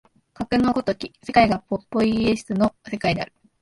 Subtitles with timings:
[0.33, 3.33] かくの如き世界がポイエシスの世界である。